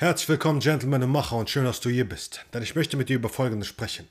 Herzlich 0.00 0.28
willkommen, 0.28 0.60
Gentlemen 0.60 1.02
und 1.02 1.10
Macher, 1.10 1.34
und 1.34 1.50
schön, 1.50 1.64
dass 1.64 1.80
du 1.80 1.90
hier 1.90 2.08
bist. 2.08 2.44
Denn 2.54 2.62
ich 2.62 2.76
möchte 2.76 2.96
mit 2.96 3.08
dir 3.08 3.16
über 3.16 3.28
Folgendes 3.28 3.66
sprechen. 3.66 4.06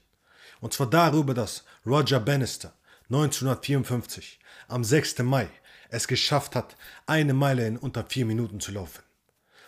Und 0.60 0.74
zwar 0.74 0.90
darüber, 0.90 1.34
dass 1.34 1.64
Roger 1.86 2.20
Bannister 2.20 2.74
1954 3.06 4.38
am 4.68 4.84
6. 4.84 5.20
Mai 5.20 5.48
es 5.88 6.10
geschafft 6.10 6.58
hat, 6.58 6.76
eine 7.06 7.34
Meile 7.34 7.66
in 7.66 7.78
unter 7.78 8.04
vier 8.04 8.26
Minuten 8.26 8.60
zu 8.60 8.74
laufen. 8.74 9.02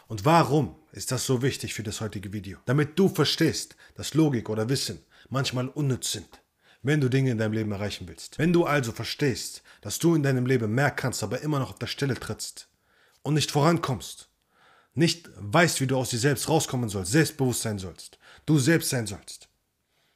Und 0.10 0.26
warum 0.26 0.76
ist 0.92 1.14
das 1.14 1.26
so 1.26 1.42
wichtig 1.42 1.74
für 1.74 1.84
das 1.84 2.02
heutige 2.02 2.34
Video? 2.34 2.58
Damit 2.66 3.00
du 3.00 3.08
verstehst, 3.08 3.78
dass 3.96 4.14
Logik 4.14 4.50
oder 4.50 4.68
Wissen 4.68 5.00
manchmal 5.30 5.70
unnütz 5.70 6.12
sind, 6.12 6.42
wenn 6.84 7.00
du 7.00 7.08
Dinge 7.08 7.32
in 7.32 7.38
deinem 7.38 7.54
Leben 7.54 7.72
erreichen 7.72 8.10
willst. 8.10 8.38
Wenn 8.38 8.52
du 8.52 8.66
also 8.66 8.92
verstehst, 8.92 9.64
dass 9.80 10.00
du 10.00 10.16
in 10.16 10.24
deinem 10.24 10.46
Leben 10.46 10.76
mehr 10.76 10.92
kannst, 10.92 11.24
aber 11.24 11.40
immer 11.40 11.60
noch 11.60 11.70
auf 11.70 11.80
der 11.80 11.88
Stelle 11.88 12.16
trittst 12.16 12.68
und 13.22 13.36
nicht 13.36 13.52
vorankommst, 13.52 14.30
nicht 14.94 15.30
weißt, 15.36 15.82
wie 15.82 15.88
du 15.88 15.98
aus 15.98 16.10
dir 16.10 16.20
selbst 16.20 16.50
rauskommen 16.50 16.90
sollst, 16.90 17.12
selbstbewusst 17.12 17.62
sein 17.62 17.80
sollst, 17.80 18.20
du 18.46 18.58
selbst 18.60 18.90
sein 18.90 19.08
sollst, 19.08 19.50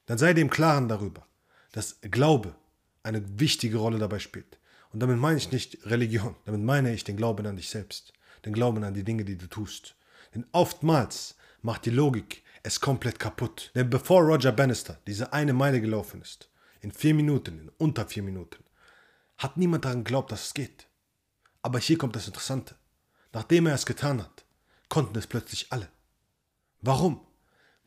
dann 0.05 0.17
sei 0.17 0.33
dir 0.33 0.41
im 0.41 0.49
Klaren 0.49 0.87
darüber, 0.87 1.25
dass 1.71 1.99
Glaube 2.01 2.55
eine 3.03 3.39
wichtige 3.39 3.77
Rolle 3.77 3.99
dabei 3.99 4.19
spielt. 4.19 4.57
Und 4.91 4.99
damit 4.99 5.17
meine 5.17 5.37
ich 5.37 5.51
nicht 5.51 5.85
Religion, 5.85 6.35
damit 6.45 6.61
meine 6.61 6.93
ich 6.93 7.03
den 7.03 7.17
Glauben 7.17 7.45
an 7.47 7.55
dich 7.55 7.69
selbst, 7.69 8.13
den 8.45 8.53
Glauben 8.53 8.83
an 8.83 8.93
die 8.93 9.03
Dinge, 9.03 9.25
die 9.25 9.37
du 9.37 9.47
tust. 9.47 9.95
Denn 10.35 10.45
oftmals 10.51 11.35
macht 11.61 11.85
die 11.85 11.89
Logik 11.89 12.43
es 12.63 12.79
komplett 12.79 13.19
kaputt. 13.19 13.71
Denn 13.75 13.89
bevor 13.89 14.21
Roger 14.21 14.51
Bannister 14.51 14.99
diese 15.07 15.33
eine 15.33 15.53
Meile 15.53 15.81
gelaufen 15.81 16.21
ist, 16.21 16.49
in 16.81 16.91
vier 16.91 17.13
Minuten, 17.13 17.59
in 17.59 17.69
unter 17.77 18.05
vier 18.05 18.23
Minuten, 18.23 18.63
hat 19.37 19.57
niemand 19.57 19.85
daran 19.85 20.03
geglaubt, 20.03 20.31
dass 20.31 20.47
es 20.47 20.53
geht. 20.53 20.87
Aber 21.61 21.79
hier 21.79 21.97
kommt 21.97 22.15
das 22.15 22.27
Interessante. 22.27 22.75
Nachdem 23.31 23.67
er 23.67 23.73
es 23.73 23.85
getan 23.85 24.21
hat, 24.21 24.42
konnten 24.93 25.17
es 25.17 25.25
plötzlich 25.25 25.71
alle. 25.71 25.89
Warum? 26.81 27.19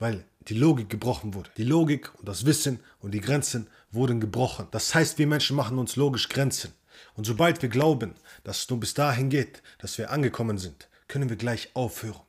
Weil 0.00 0.24
die 0.48 0.54
Logik 0.54 0.88
gebrochen 0.88 1.34
wurde. 1.34 1.50
Die 1.56 1.62
Logik 1.62 2.12
und 2.18 2.28
das 2.28 2.46
Wissen 2.46 2.80
und 2.98 3.12
die 3.12 3.20
Grenzen 3.20 3.68
wurden 3.92 4.18
gebrochen. 4.18 4.66
Das 4.72 4.92
heißt, 4.92 5.16
wir 5.16 5.28
Menschen 5.28 5.54
machen 5.54 5.78
uns 5.78 5.94
logisch 5.94 6.28
Grenzen. 6.28 6.72
Und 7.14 7.24
sobald 7.24 7.62
wir 7.62 7.68
glauben, 7.68 8.16
dass 8.42 8.58
es 8.58 8.70
nur 8.70 8.80
bis 8.80 8.94
dahin 8.94 9.30
geht, 9.30 9.62
dass 9.78 9.98
wir 9.98 10.10
angekommen 10.10 10.58
sind, 10.58 10.88
können 11.06 11.28
wir 11.28 11.36
gleich 11.36 11.70
aufhören. 11.74 12.25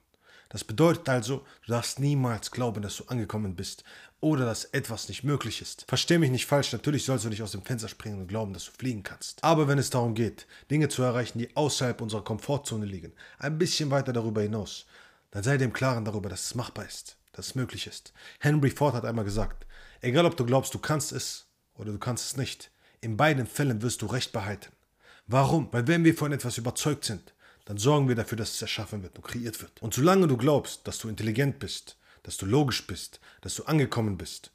Das 0.50 0.64
bedeutet 0.64 1.08
also, 1.10 1.46
du 1.66 1.72
darfst 1.72 2.00
niemals 2.00 2.52
glauben, 2.52 2.82
dass 2.82 2.98
du 2.98 3.06
angekommen 3.06 3.56
bist 3.56 3.84
oder 4.20 4.46
dass 4.46 4.66
etwas 4.66 5.10
nicht 5.10 5.24
möglich 5.24 5.62
ist. 5.62 5.86
Versteh 5.88 6.18
mich 6.18 6.32
nicht 6.32 6.46
falsch, 6.46 6.72
natürlich 6.72 7.06
sollst 7.06 7.26
du 7.26 7.30
nicht 7.30 7.44
aus 7.44 7.52
dem 7.52 7.64
Fenster 7.64 7.88
springen 7.88 8.22
und 8.22 8.28
glauben, 8.28 8.54
dass 8.54 8.66
du 8.66 8.72
fliegen 8.72 9.04
kannst. 9.04 9.44
Aber 9.44 9.68
wenn 9.68 9.78
es 9.78 9.90
darum 9.90 10.16
geht, 10.16 10.48
Dinge 10.72 10.90
zu 10.90 11.04
erreichen, 11.04 11.40
die 11.40 11.56
außerhalb 11.56 12.02
unserer 12.02 12.24
Komfortzone 12.24 12.86
liegen, 12.86 13.14
ein 13.40 13.58
bisschen 13.58 13.92
weiter 13.92 14.14
darüber 14.14 14.42
hinaus, 14.42 14.86
dann 15.32 15.44
sei 15.44 15.56
im 15.56 15.74
Klaren 15.74 16.06
darüber, 16.06 16.30
dass 16.30 16.46
es 16.46 16.56
machbar 16.56 16.86
ist, 16.86 17.18
dass 17.34 17.48
es 17.48 17.56
möglich 17.56 17.86
ist. 17.88 18.14
Henry 18.40 18.72
Ford 18.72 18.96
hat 18.96 19.06
einmal 19.06 19.26
gesagt, 19.26 19.68
egal 20.02 20.26
ob 20.26 20.38
du 20.38 20.46
glaubst, 20.46 20.74
du 20.74 20.80
kannst 20.80 21.12
es 21.12 21.48
oder 21.76 21.92
du 21.92 22.00
kannst 22.00 22.26
es 22.26 22.38
nicht, 22.38 22.72
in 23.02 23.18
beiden 23.18 23.46
Fällen 23.46 23.82
wirst 23.82 24.02
du 24.02 24.08
Recht 24.08 24.32
behalten. 24.32 24.72
Warum? 25.28 25.68
Weil 25.72 25.88
wenn 25.88 26.06
wir 26.06 26.16
von 26.16 26.32
etwas 26.32 26.58
überzeugt 26.58 27.04
sind, 27.04 27.34
dann 27.68 27.78
sorgen 27.78 28.08
wir 28.08 28.16
dafür, 28.16 28.38
dass 28.38 28.54
es 28.54 28.62
erschaffen 28.62 29.04
wird 29.04 29.18
und 29.18 29.26
kreiert 29.26 29.62
wird. 29.62 29.82
Und 29.82 29.94
solange 29.94 30.26
du 30.28 30.38
glaubst, 30.38 30.88
dass 30.88 31.00
du 31.00 31.10
intelligent 31.10 31.60
bist, 31.60 31.98
dass 32.24 32.38
du 32.38 32.46
logisch 32.46 32.88
bist, 32.88 33.20
dass 33.42 33.56
du 33.56 33.66
angekommen 33.66 34.18
bist, 34.18 34.52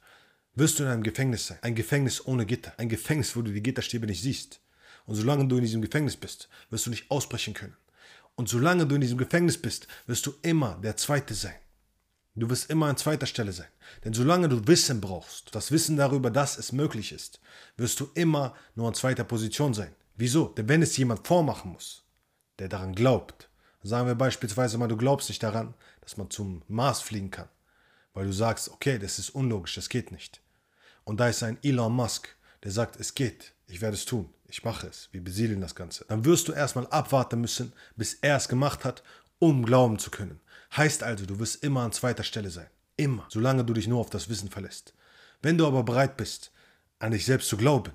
wirst 0.55 0.79
du 0.79 0.83
in 0.83 0.89
einem 0.89 1.03
Gefängnis 1.03 1.45
sein. 1.45 1.59
Ein 1.61 1.75
Gefängnis 1.75 2.25
ohne 2.25 2.47
Gitter. 2.47 2.73
Ein 2.77 2.89
Gefängnis, 2.89 3.35
wo 3.35 3.43
du 3.43 3.51
die 3.51 3.61
Gitterstäbe 3.61 4.07
nicht 4.07 4.23
siehst. 4.23 4.61
Und 5.05 5.13
solange 5.13 5.47
du 5.47 5.57
in 5.57 5.61
diesem 5.61 5.83
Gefängnis 5.83 6.17
bist, 6.17 6.49
wirst 6.71 6.87
du 6.87 6.89
nicht 6.89 7.11
ausbrechen 7.11 7.53
können. 7.53 7.77
Und 8.33 8.49
solange 8.49 8.87
du 8.87 8.95
in 8.95 9.01
diesem 9.01 9.19
Gefängnis 9.19 9.61
bist, 9.61 9.87
wirst 10.07 10.25
du 10.25 10.33
immer 10.41 10.79
der 10.81 10.97
Zweite 10.97 11.35
sein. 11.35 11.53
Du 12.33 12.49
wirst 12.49 12.71
immer 12.71 12.87
an 12.87 12.97
zweiter 12.97 13.27
Stelle 13.27 13.51
sein. 13.51 13.67
Denn 14.03 14.13
solange 14.13 14.49
du 14.49 14.65
Wissen 14.65 15.01
brauchst, 15.01 15.53
das 15.53 15.71
Wissen 15.71 15.97
darüber, 15.97 16.31
dass 16.31 16.57
es 16.57 16.71
möglich 16.71 17.11
ist, 17.11 17.39
wirst 17.77 17.99
du 17.99 18.09
immer 18.15 18.55
nur 18.73 18.87
an 18.87 18.95
zweiter 18.95 19.23
Position 19.23 19.75
sein. 19.75 19.93
Wieso? 20.15 20.47
Denn 20.47 20.67
wenn 20.67 20.81
es 20.81 20.97
jemand 20.97 21.27
vormachen 21.27 21.73
muss, 21.73 22.03
der 22.59 22.69
daran 22.69 22.95
glaubt. 22.95 23.49
Sagen 23.81 24.07
wir 24.07 24.15
beispielsweise 24.15 24.77
mal, 24.77 24.87
du 24.87 24.97
glaubst 24.97 25.29
nicht 25.29 25.43
daran, 25.43 25.73
dass 26.01 26.17
man 26.17 26.29
zum 26.29 26.63
Mars 26.67 27.01
fliegen 27.01 27.31
kann, 27.31 27.49
weil 28.13 28.25
du 28.25 28.31
sagst, 28.31 28.69
okay, 28.69 28.97
das 28.97 29.19
ist 29.19 29.31
unlogisch, 29.31 29.75
das 29.75 29.89
geht 29.89 30.11
nicht. 30.11 30.41
Und 31.03 31.19
da 31.19 31.27
ist 31.27 31.43
ein 31.43 31.57
Elon 31.63 31.93
Musk, 31.93 32.29
der 32.63 32.71
sagt, 32.71 32.97
es 32.99 33.13
geht, 33.13 33.53
ich 33.67 33.81
werde 33.81 33.95
es 33.95 34.05
tun, 34.05 34.29
ich 34.47 34.63
mache 34.63 34.87
es, 34.87 35.09
wir 35.11 35.21
besiedeln 35.21 35.59
das 35.59 35.75
Ganze. 35.75 36.05
Dann 36.07 36.23
wirst 36.23 36.47
du 36.47 36.53
erstmal 36.53 36.87
abwarten 36.87 37.41
müssen, 37.41 37.73
bis 37.95 38.13
er 38.15 38.37
es 38.37 38.47
gemacht 38.47 38.85
hat, 38.85 39.03
um 39.39 39.65
glauben 39.65 39.99
zu 39.99 40.11
können. 40.11 40.39
Heißt 40.77 41.03
also, 41.03 41.25
du 41.25 41.39
wirst 41.39 41.63
immer 41.63 41.81
an 41.81 41.91
zweiter 41.91 42.23
Stelle 42.23 42.49
sein. 42.49 42.69
Immer, 42.95 43.25
solange 43.29 43.65
du 43.65 43.73
dich 43.73 43.87
nur 43.87 43.99
auf 43.99 44.09
das 44.09 44.29
Wissen 44.29 44.49
verlässt. 44.49 44.93
Wenn 45.41 45.57
du 45.57 45.67
aber 45.67 45.83
bereit 45.83 46.15
bist, 46.15 46.51
an 46.99 47.11
dich 47.11 47.25
selbst 47.25 47.49
zu 47.49 47.57
glauben, 47.57 47.91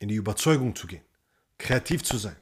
in 0.00 0.08
die 0.08 0.16
Überzeugung 0.16 0.74
zu 0.74 0.86
gehen, 0.86 1.04
kreativ 1.58 2.02
zu 2.02 2.18
sein, 2.18 2.36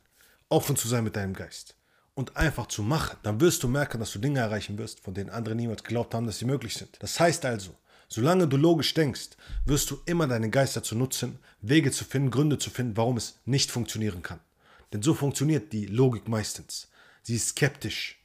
offen 0.53 0.77
zu 0.77 0.87
sein 0.87 1.05
mit 1.05 1.17
deinem 1.17 1.35
Geist 1.35 1.77
und 2.15 2.37
einfach 2.37 2.67
zu 2.67 2.83
machen, 2.83 3.17
dann 3.23 3.41
wirst 3.41 3.63
du 3.63 3.69
merken, 3.69 3.99
dass 3.99 4.13
du 4.13 4.19
Dinge 4.19 4.41
erreichen 4.41 4.79
wirst, 4.79 5.01
von 5.01 5.15
denen 5.15 5.31
andere 5.31 5.55
niemals 5.55 5.83
geglaubt 5.83 6.15
haben, 6.15 6.27
dass 6.27 6.39
sie 6.39 6.45
möglich 6.45 6.75
sind. 6.75 6.97
Das 7.01 7.19
heißt 7.19 7.45
also, 7.45 7.75
solange 8.09 8.47
du 8.47 8.57
logisch 8.57 8.93
denkst, 8.95 9.31
wirst 9.65 9.91
du 9.91 9.99
immer 10.05 10.27
deinen 10.27 10.51
Geist 10.51 10.77
dazu 10.77 10.95
nutzen, 10.95 11.39
Wege 11.63 11.91
zu 11.91 12.05
finden, 12.05 12.31
Gründe 12.31 12.59
zu 12.59 12.71
finden, 12.71 12.97
warum 12.97 13.17
es 13.17 13.39
nicht 13.47 13.71
funktionieren 13.71 14.23
kann. 14.23 14.41
Denn 14.93 15.03
so 15.03 15.15
funktioniert 15.15 15.73
die 15.73 15.87
Logik 15.87 16.29
meistens. 16.29 16.89
Sie 17.23 17.37
ist 17.37 17.49
skeptisch. 17.49 18.23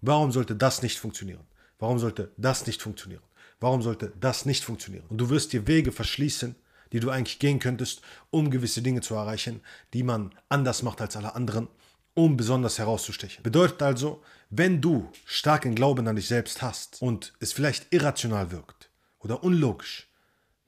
Warum 0.00 0.32
sollte 0.32 0.56
das 0.56 0.82
nicht 0.82 0.98
funktionieren? 0.98 1.46
Warum 1.78 1.98
sollte 2.00 2.32
das 2.36 2.66
nicht 2.66 2.82
funktionieren? 2.82 3.22
Warum 3.60 3.82
sollte 3.82 4.12
das 4.18 4.46
nicht 4.46 4.64
funktionieren? 4.64 5.04
Und 5.08 5.18
du 5.18 5.30
wirst 5.30 5.52
dir 5.52 5.68
Wege 5.68 5.92
verschließen, 5.92 6.56
die 6.92 7.00
du 7.00 7.10
eigentlich 7.10 7.38
gehen 7.38 7.58
könntest, 7.58 8.02
um 8.30 8.50
gewisse 8.50 8.82
Dinge 8.82 9.00
zu 9.00 9.14
erreichen, 9.14 9.60
die 9.92 10.02
man 10.02 10.32
anders 10.48 10.82
macht 10.82 11.00
als 11.00 11.16
alle 11.16 11.34
anderen, 11.34 11.68
um 12.14 12.36
besonders 12.36 12.78
herauszustechen. 12.78 13.42
Bedeutet 13.42 13.82
also, 13.82 14.22
wenn 14.50 14.80
du 14.80 15.10
starken 15.24 15.74
Glauben 15.74 16.06
an 16.06 16.16
dich 16.16 16.28
selbst 16.28 16.62
hast 16.62 17.00
und 17.00 17.32
es 17.40 17.52
vielleicht 17.52 17.92
irrational 17.92 18.50
wirkt 18.50 18.90
oder 19.18 19.42
unlogisch, 19.42 20.08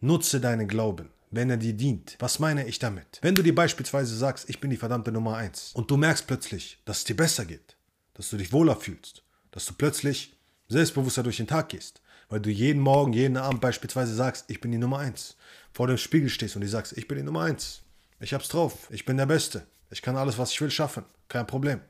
nutze 0.01 0.41
deinen 0.41 0.69
Glauben 0.69 1.11
wenn 1.37 1.51
er 1.51 1.57
dir 1.57 1.73
dient. 1.73 2.17
Was 2.19 2.39
meine 2.39 2.67
ich 2.67 2.79
damit? 2.79 3.19
Wenn 3.23 3.35
du 3.35 3.43
dir 3.43 3.55
beispielsweise 3.55 4.17
sagst, 4.17 4.49
ich 4.49 4.61
bin 4.61 4.71
die 4.71 4.77
verdammte 4.77 5.13
Nummer 5.13 5.37
1 5.37 5.73
und 5.75 5.91
du 5.91 5.97
merkst 5.97 6.27
plötzlich, 6.27 6.79
dass 6.85 6.99
es 6.99 7.05
dir 7.05 7.17
besser 7.17 7.45
geht, 7.45 7.77
dass 8.15 8.31
du 8.31 8.37
dich 8.37 8.53
wohler 8.53 8.77
fühlst, 8.77 9.23
dass 9.51 9.67
du 9.67 9.75
plötzlich 9.75 10.37
selbstbewusster 10.75 11.23
durch 11.23 11.39
den 11.39 11.47
Tag 11.47 11.71
gehst, 11.71 12.03
weil 12.29 12.41
du 12.41 12.51
jeden 12.51 12.81
Morgen, 12.81 13.13
jeden 13.13 13.37
Abend 13.37 13.61
beispielsweise 13.61 14.15
sagst, 14.15 14.45
ich 14.49 14.61
bin 14.61 14.73
die 14.73 14.79
Nummer 14.79 14.99
eins. 14.99 15.37
Vor 15.73 15.87
dem 15.87 15.99
Spiegel 15.99 16.29
stehst 16.29 16.55
und 16.55 16.63
du 16.63 16.69
sagst, 16.69 16.97
ich 16.97 17.09
bin 17.09 17.19
die 17.19 17.25
Nummer 17.25 17.43
eins. 17.43 17.83
Ich 18.21 18.35
hab's 18.35 18.49
drauf. 18.49 18.89
Ich 18.91 19.05
bin 19.05 19.17
der 19.17 19.27
Beste. 19.27 19.67
Ich 19.91 20.03
kann 20.03 20.17
alles, 20.17 20.39
was 20.39 20.53
ich 20.53 20.61
will, 20.61 20.71
schaffen. 20.71 21.05
Kein 21.29 21.47
Problem. 21.47 21.81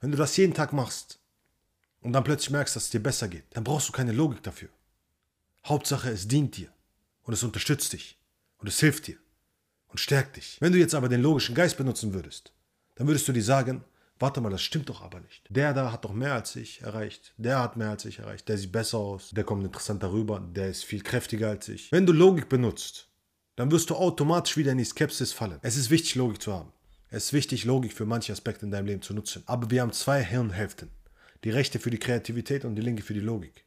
Wenn 0.00 0.10
du 0.10 0.16
das 0.16 0.36
jeden 0.36 0.54
Tag 0.54 0.72
machst 0.72 1.18
und 2.00 2.12
dann 2.12 2.24
plötzlich 2.24 2.50
merkst, 2.50 2.76
dass 2.76 2.84
es 2.84 2.90
dir 2.90 3.02
besser 3.02 3.28
geht, 3.28 3.44
dann 3.50 3.64
brauchst 3.64 3.88
du 3.88 3.92
keine 3.92 4.12
Logik 4.12 4.42
dafür. 4.42 4.68
Hauptsache, 5.66 6.10
es 6.10 6.28
dient 6.28 6.56
dir 6.56 6.68
und 7.22 7.32
es 7.34 7.42
unterstützt 7.42 7.92
dich 7.92 8.18
und 8.58 8.68
es 8.68 8.80
hilft 8.80 9.06
dir 9.06 9.16
und 9.88 9.98
stärkt 9.98 10.36
dich. 10.36 10.56
Wenn 10.60 10.72
du 10.72 10.78
jetzt 10.78 10.94
aber 10.94 11.08
den 11.08 11.22
logischen 11.22 11.54
Geist 11.54 11.76
benutzen 11.76 12.14
würdest, 12.14 12.52
dann 12.94 13.06
würdest 13.06 13.28
du 13.28 13.32
dir 13.32 13.42
sagen, 13.42 13.84
warte 14.18 14.40
mal, 14.40 14.50
das 14.50 14.62
stimmt 14.62 14.88
doch 14.88 15.02
aber 15.02 15.20
nicht. 15.20 15.44
Der 15.48 15.72
da 15.74 15.92
hat 15.92 16.04
doch 16.04 16.12
mehr 16.12 16.34
als 16.34 16.56
ich 16.56 16.82
erreicht. 16.82 17.34
Der 17.36 17.60
hat 17.60 17.76
mehr 17.76 17.90
als 17.90 18.04
ich 18.04 18.18
erreicht. 18.18 18.48
Der 18.48 18.58
sieht 18.58 18.72
besser 18.72 18.98
aus. 18.98 19.30
Der 19.30 19.44
kommt 19.44 19.64
interessant 19.64 20.02
darüber. 20.02 20.40
Der 20.40 20.68
ist 20.68 20.84
viel 20.84 21.02
kräftiger 21.02 21.48
als 21.48 21.68
ich. 21.68 21.92
Wenn 21.92 22.06
du 22.06 22.12
Logik 22.12 22.48
benutzt, 22.48 23.08
dann 23.56 23.70
wirst 23.70 23.90
du 23.90 23.96
automatisch 23.96 24.56
wieder 24.56 24.72
in 24.72 24.78
die 24.78 24.84
Skepsis 24.84 25.32
fallen. 25.32 25.58
Es 25.62 25.76
ist 25.76 25.90
wichtig, 25.90 26.14
Logik 26.14 26.40
zu 26.40 26.52
haben. 26.52 26.72
Es 27.10 27.26
ist 27.26 27.32
wichtig, 27.32 27.64
Logik 27.64 27.92
für 27.92 28.04
manche 28.04 28.32
Aspekte 28.32 28.66
in 28.66 28.70
deinem 28.70 28.86
Leben 28.86 29.02
zu 29.02 29.14
nutzen. 29.14 29.42
Aber 29.46 29.70
wir 29.70 29.82
haben 29.82 29.92
zwei 29.92 30.22
Hirnhälften. 30.22 30.90
Die 31.44 31.50
rechte 31.50 31.78
für 31.78 31.90
die 31.90 31.98
Kreativität 31.98 32.64
und 32.64 32.74
die 32.74 32.82
linke 32.82 33.02
für 33.02 33.14
die 33.14 33.20
Logik. 33.20 33.64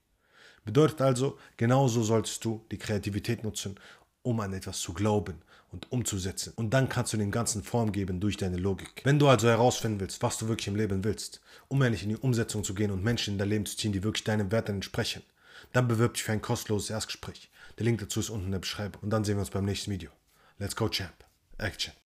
Bedeutet 0.64 1.02
also, 1.02 1.40
genauso 1.58 2.04
solltest 2.04 2.46
du 2.46 2.64
die 2.70 2.78
Kreativität 2.78 3.44
nutzen, 3.44 3.80
um 4.24 4.40
an 4.40 4.54
etwas 4.54 4.80
zu 4.80 4.94
glauben 4.94 5.42
und 5.72 5.92
umzusetzen. 5.92 6.54
Und 6.56 6.74
dann 6.74 6.90
kannst 6.90 7.14
du 7.14 7.18
dem 7.18 7.32
Ganzen 7.32 7.64
Form 7.64 7.92
geben 7.92 8.20
durch 8.20 8.38
deine 8.38 8.58
Logik. 8.58 9.02
Wenn 9.04 9.20
du 9.20 9.28
also 9.28 9.48
herausfinden 9.48 10.00
willst, 10.00 10.22
was 10.22 10.38
du 10.38 10.48
wirklich 10.48 10.68
im 10.68 10.76
Leben 10.76 11.04
willst, 11.04 11.42
um 11.68 11.82
endlich 11.82 12.04
in 12.04 12.10
die 12.10 12.18
Umsetzung 12.18 12.64
zu 12.64 12.74
gehen 12.74 12.92
und 12.92 13.04
Menschen 13.04 13.34
in 13.34 13.38
dein 13.38 13.50
Leben 13.50 13.66
zu 13.66 13.78
ziehen, 13.78 13.94
die 13.94 14.04
wirklich 14.04 14.24
deinen 14.24 14.52
Werten 14.52 14.76
entsprechen, 14.76 15.24
dann 15.74 15.88
bewirb 15.88 16.16
dich 16.16 16.24
für 16.24 16.34
ein 16.34 16.42
kostenloses 16.42 16.90
Erstgespräch. 16.90 17.50
Der 17.78 17.86
Link 17.86 18.00
dazu 18.00 18.20
ist 18.20 18.30
unten 18.30 18.48
in 18.48 18.52
der 18.52 18.60
Beschreibung. 18.60 19.02
Und 19.02 19.10
dann 19.12 19.24
sehen 19.24 19.38
wir 19.38 19.42
uns 19.42 19.50
beim 19.50 19.66
nächsten 19.66 19.92
Video. 19.92 20.12
Let's 20.60 20.76
go, 20.76 20.90
Champ. 20.90 21.14
Action. 21.58 21.94